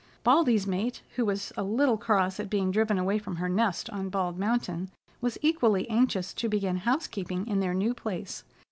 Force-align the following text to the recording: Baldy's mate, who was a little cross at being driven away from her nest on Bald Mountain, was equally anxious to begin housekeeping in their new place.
Baldy's 0.23 0.65
mate, 0.65 1.03
who 1.15 1.23
was 1.25 1.53
a 1.55 1.61
little 1.61 1.95
cross 1.95 2.39
at 2.39 2.49
being 2.49 2.71
driven 2.71 2.97
away 2.97 3.19
from 3.19 3.35
her 3.35 3.47
nest 3.47 3.87
on 3.91 4.09
Bald 4.09 4.39
Mountain, 4.39 4.89
was 5.21 5.37
equally 5.43 5.87
anxious 5.91 6.33
to 6.33 6.49
begin 6.49 6.77
housekeeping 6.77 7.45
in 7.45 7.59
their 7.59 7.75
new 7.75 7.93
place. 7.93 8.43